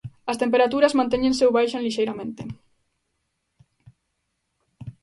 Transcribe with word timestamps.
As 0.31 0.39
temperaturas 0.43 0.97
mantéñense 0.99 1.45
ou 1.47 1.55
baixan 1.57 1.83
lixeiramente. 1.85 2.41